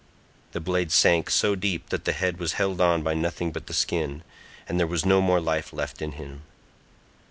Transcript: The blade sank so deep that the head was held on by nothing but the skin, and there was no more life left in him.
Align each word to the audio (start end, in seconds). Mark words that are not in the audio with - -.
The 0.53 0.59
blade 0.59 0.91
sank 0.91 1.29
so 1.29 1.53
deep 1.53 1.89
that 1.89 2.05
the 2.05 2.11
head 2.11 2.39
was 2.39 2.53
held 2.53 2.81
on 2.81 3.03
by 3.03 3.13
nothing 3.13 3.51
but 3.51 3.67
the 3.67 3.73
skin, 3.75 4.23
and 4.67 4.79
there 4.79 4.87
was 4.87 5.05
no 5.05 5.21
more 5.21 5.39
life 5.39 5.71
left 5.71 6.01
in 6.01 6.13
him. 6.13 6.41